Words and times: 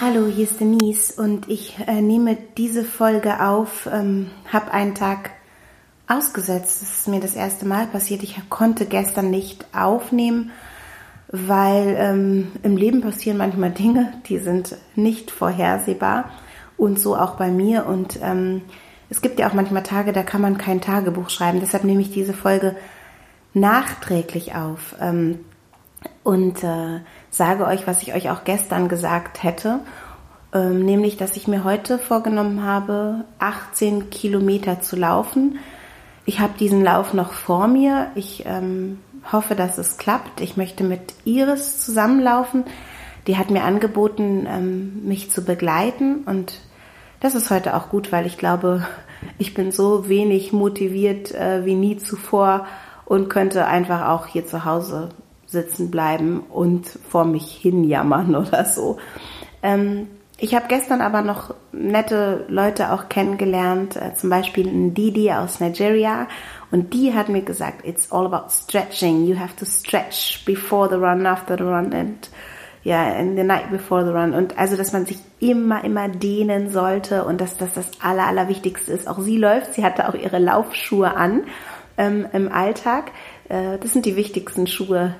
Hallo, 0.00 0.26
hier 0.26 0.44
ist 0.44 0.60
Denise 0.60 1.12
und 1.18 1.48
ich 1.48 1.78
äh, 1.86 2.02
nehme 2.02 2.36
diese 2.58 2.84
Folge 2.84 3.40
auf, 3.40 3.88
ähm, 3.90 4.30
habe 4.52 4.72
einen 4.72 4.94
Tag 4.94 5.30
ausgesetzt. 6.08 6.82
Das 6.82 6.98
ist 6.98 7.08
mir 7.08 7.20
das 7.20 7.36
erste 7.36 7.66
Mal 7.66 7.86
passiert. 7.86 8.22
Ich 8.22 8.38
konnte 8.50 8.84
gestern 8.84 9.30
nicht 9.30 9.64
aufnehmen, 9.74 10.50
weil 11.28 11.96
ähm, 11.98 12.52
im 12.62 12.76
Leben 12.76 13.00
passieren 13.00 13.38
manchmal 13.38 13.70
Dinge, 13.70 14.12
die 14.26 14.38
sind 14.38 14.76
nicht 14.94 15.30
vorhersehbar 15.30 16.30
und 16.76 16.98
so 16.98 17.16
auch 17.16 17.36
bei 17.36 17.50
mir. 17.50 17.86
Und 17.86 18.18
ähm, 18.22 18.62
es 19.08 19.22
gibt 19.22 19.38
ja 19.38 19.48
auch 19.48 19.54
manchmal 19.54 19.84
Tage, 19.84 20.12
da 20.12 20.22
kann 20.22 20.42
man 20.42 20.58
kein 20.58 20.82
Tagebuch 20.82 21.30
schreiben. 21.30 21.60
Deshalb 21.60 21.84
nehme 21.84 22.02
ich 22.02 22.10
diese 22.10 22.34
Folge 22.34 22.76
nachträglich 23.54 24.54
auf 24.54 24.96
ähm, 25.00 25.40
und 26.22 26.62
äh, 26.62 27.00
sage 27.30 27.66
euch, 27.66 27.86
was 27.86 28.02
ich 28.02 28.14
euch 28.14 28.30
auch 28.30 28.44
gestern 28.44 28.88
gesagt 28.88 29.42
hätte. 29.42 29.80
Ähm, 30.52 30.84
nämlich, 30.84 31.16
dass 31.16 31.36
ich 31.36 31.46
mir 31.46 31.64
heute 31.64 31.98
vorgenommen 31.98 32.64
habe, 32.64 33.24
18 33.38 34.10
Kilometer 34.10 34.80
zu 34.80 34.96
laufen. 34.96 35.58
Ich 36.24 36.40
habe 36.40 36.54
diesen 36.58 36.82
Lauf 36.82 37.14
noch 37.14 37.32
vor 37.32 37.68
mir. 37.68 38.10
Ich 38.14 38.44
ähm, 38.46 38.98
hoffe, 39.30 39.54
dass 39.54 39.78
es 39.78 39.96
klappt. 39.96 40.40
Ich 40.40 40.56
möchte 40.56 40.84
mit 40.84 41.14
Iris 41.24 41.84
zusammenlaufen. 41.84 42.64
Die 43.26 43.36
hat 43.36 43.50
mir 43.50 43.64
angeboten, 43.64 44.46
ähm, 44.48 45.06
mich 45.06 45.30
zu 45.30 45.44
begleiten 45.44 46.24
und 46.24 46.54
das 47.20 47.34
ist 47.34 47.50
heute 47.50 47.76
auch 47.76 47.90
gut, 47.90 48.12
weil 48.12 48.26
ich 48.26 48.38
glaube, 48.38 48.86
ich 49.38 49.54
bin 49.54 49.72
so 49.72 50.08
wenig 50.08 50.52
motiviert 50.52 51.34
äh, 51.34 51.64
wie 51.64 51.74
nie 51.74 51.96
zuvor 51.96 52.66
und 53.10 53.28
könnte 53.28 53.66
einfach 53.66 54.06
auch 54.06 54.28
hier 54.28 54.46
zu 54.46 54.64
Hause 54.64 55.08
sitzen 55.44 55.90
bleiben 55.90 56.44
und 56.48 56.86
vor 56.86 57.24
mich 57.24 57.50
hin 57.50 57.82
jammern 57.82 58.36
oder 58.36 58.64
so. 58.64 58.98
Ähm, 59.64 60.06
ich 60.38 60.54
habe 60.54 60.66
gestern 60.68 61.00
aber 61.00 61.22
noch 61.22 61.52
nette 61.72 62.44
Leute 62.46 62.92
auch 62.92 63.08
kennengelernt, 63.08 63.96
äh, 63.96 64.14
zum 64.14 64.30
Beispiel 64.30 64.92
Didi 64.92 65.32
aus 65.32 65.58
Nigeria. 65.58 66.28
Und 66.70 66.94
die 66.94 67.12
hat 67.12 67.28
mir 67.28 67.42
gesagt, 67.42 67.84
it's 67.84 68.12
all 68.12 68.26
about 68.26 68.48
stretching. 68.48 69.26
You 69.26 69.36
have 69.36 69.56
to 69.56 69.64
stretch 69.64 70.44
before 70.44 70.88
the 70.88 70.94
run, 70.94 71.26
after 71.26 71.56
the 71.56 71.64
run 71.64 71.92
and 71.92 72.30
ja, 72.84 73.08
yeah, 73.08 73.20
in 73.20 73.36
the 73.36 73.42
night 73.42 73.72
before 73.72 74.06
the 74.06 74.12
run. 74.12 74.34
Und 74.34 74.56
also, 74.56 74.76
dass 74.76 74.92
man 74.92 75.04
sich 75.04 75.18
immer, 75.40 75.82
immer 75.82 76.08
dehnen 76.08 76.70
sollte 76.70 77.24
und 77.24 77.40
dass 77.40 77.56
das 77.56 77.74
das 77.74 77.90
Aller, 78.00 78.28
Allerwichtigste 78.28 78.92
ist. 78.92 79.08
Auch 79.08 79.18
sie 79.18 79.36
läuft, 79.36 79.74
sie 79.74 79.84
hatte 79.84 80.08
auch 80.08 80.14
ihre 80.14 80.38
Laufschuhe 80.38 81.14
an 81.16 81.42
ähm, 82.00 82.26
im 82.32 82.50
Alltag. 82.50 83.12
Äh, 83.48 83.78
das 83.78 83.92
sind 83.92 84.06
die 84.06 84.16
wichtigsten 84.16 84.66
Schuhe 84.66 85.14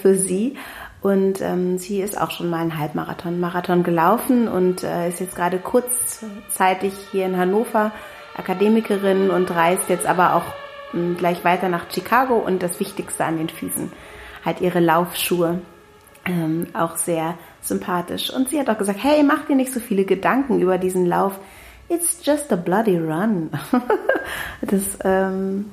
für 0.00 0.14
sie. 0.14 0.56
Und 1.02 1.42
ähm, 1.42 1.76
sie 1.76 2.00
ist 2.00 2.18
auch 2.18 2.30
schon 2.30 2.48
mal 2.48 2.60
einen 2.60 2.78
Halbmarathon, 2.78 3.38
Marathon 3.38 3.82
gelaufen 3.82 4.48
und 4.48 4.82
äh, 4.84 5.08
ist 5.08 5.20
jetzt 5.20 5.36
gerade 5.36 5.58
kurzzeitig 5.58 6.94
hier 7.12 7.26
in 7.26 7.36
Hannover 7.36 7.92
Akademikerin 8.38 9.28
und 9.28 9.50
reist 9.50 9.90
jetzt 9.90 10.06
aber 10.06 10.34
auch 10.34 10.46
mh, 10.94 11.00
hm, 11.00 11.16
gleich 11.18 11.44
weiter 11.44 11.68
nach 11.68 11.90
Chicago 11.92 12.36
und 12.38 12.62
das 12.62 12.80
Wichtigste 12.80 13.24
an 13.24 13.36
den 13.36 13.50
Füßen, 13.50 13.92
halt 14.46 14.62
ihre 14.62 14.80
Laufschuhe. 14.80 15.60
Ähm, 16.24 16.68
auch 16.72 16.96
sehr 16.96 17.34
sympathisch. 17.60 18.30
Und 18.30 18.48
sie 18.48 18.58
hat 18.58 18.70
auch 18.70 18.78
gesagt, 18.78 19.00
hey, 19.02 19.22
mach 19.22 19.44
dir 19.44 19.56
nicht 19.56 19.74
so 19.74 19.80
viele 19.80 20.06
Gedanken 20.06 20.58
über 20.58 20.78
diesen 20.78 21.04
Lauf. 21.04 21.38
It's 21.90 22.24
just 22.24 22.50
a 22.50 22.56
bloody 22.56 22.96
run. 22.96 23.50
das, 24.62 24.98
ähm, 25.04 25.66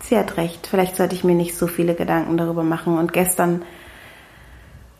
sie 0.00 0.16
hat 0.16 0.36
recht. 0.36 0.66
Vielleicht 0.66 0.96
sollte 0.96 1.14
ich 1.14 1.24
mir 1.24 1.34
nicht 1.34 1.56
so 1.56 1.66
viele 1.66 1.94
Gedanken 1.94 2.36
darüber 2.36 2.62
machen. 2.62 2.98
Und 2.98 3.12
gestern 3.12 3.62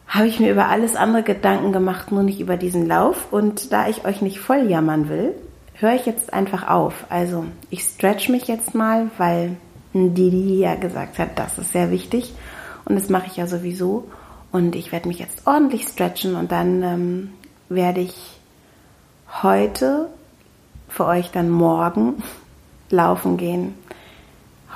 habe 0.06 0.26
ich 0.28 0.40
mir 0.40 0.50
über 0.50 0.68
alles 0.68 0.96
andere 0.96 1.22
Gedanken 1.22 1.72
gemacht, 1.72 2.12
nur 2.12 2.22
nicht 2.22 2.40
über 2.40 2.56
diesen 2.56 2.86
Lauf. 2.86 3.32
Und 3.32 3.72
da 3.72 3.88
ich 3.88 4.04
euch 4.04 4.22
nicht 4.22 4.38
voll 4.38 4.68
jammern 4.70 5.08
will, 5.08 5.34
höre 5.74 5.94
ich 5.94 6.06
jetzt 6.06 6.32
einfach 6.32 6.68
auf. 6.68 7.06
Also 7.08 7.44
ich 7.70 7.82
stretch 7.82 8.28
mich 8.28 8.46
jetzt 8.46 8.74
mal, 8.74 9.10
weil 9.18 9.56
Didi 9.92 10.58
ja 10.58 10.74
gesagt 10.74 11.18
hat, 11.18 11.38
das 11.38 11.58
ist 11.58 11.72
sehr 11.72 11.90
wichtig. 11.90 12.34
Und 12.84 12.96
das 12.96 13.08
mache 13.08 13.26
ich 13.26 13.36
ja 13.36 13.46
sowieso. 13.46 14.08
Und 14.52 14.76
ich 14.76 14.92
werde 14.92 15.08
mich 15.08 15.18
jetzt 15.18 15.46
ordentlich 15.46 15.86
stretchen 15.86 16.34
und 16.36 16.52
dann 16.52 16.82
ähm, 16.82 17.30
werde 17.68 18.00
ich 18.00 18.14
heute 19.42 20.08
für 20.88 21.06
euch 21.06 21.30
dann 21.30 21.50
morgen 21.50 22.22
laufen 22.90 23.36
gehen. 23.36 23.74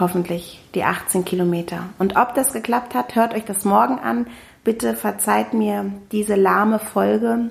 Hoffentlich 0.01 0.65
die 0.75 0.83
18 0.83 1.27
Kilometer. 1.27 1.91
Und 1.99 2.17
ob 2.17 2.35
das 2.35 2.55
geklappt 2.55 2.95
hat, 2.95 3.15
hört 3.15 3.35
euch 3.35 3.45
das 3.45 3.67
morgen 3.67 3.99
an. 3.99 4.27
Bitte 4.65 4.97
verzeiht 4.97 5.53
mir 5.53 5.93
diese 6.11 6.37
lahme 6.37 6.79
Folge 6.79 7.51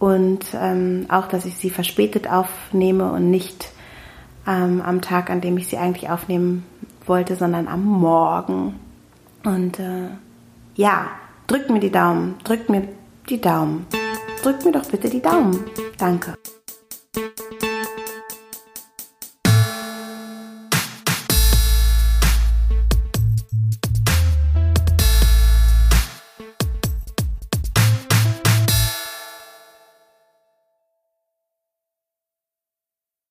und 0.00 0.44
ähm, 0.54 1.06
auch, 1.08 1.28
dass 1.28 1.46
ich 1.46 1.54
sie 1.54 1.70
verspätet 1.70 2.28
aufnehme 2.28 3.12
und 3.12 3.30
nicht 3.30 3.70
ähm, 4.46 4.82
am 4.84 5.00
Tag, 5.00 5.30
an 5.30 5.40
dem 5.40 5.56
ich 5.56 5.68
sie 5.68 5.78
eigentlich 5.78 6.10
aufnehmen 6.10 6.64
wollte, 7.06 7.36
sondern 7.36 7.68
am 7.68 7.84
Morgen. 7.84 8.78
Und 9.44 9.78
äh, 9.78 10.08
ja, 10.74 11.06
drückt 11.46 11.70
mir 11.70 11.80
die 11.80 11.92
Daumen, 11.92 12.34
drückt 12.44 12.68
mir 12.70 12.88
die 13.28 13.40
Daumen. 13.40 13.86
Drückt 14.42 14.64
mir 14.64 14.72
doch 14.72 14.84
bitte 14.90 15.08
die 15.08 15.22
Daumen. 15.22 15.64
Danke. 15.96 16.34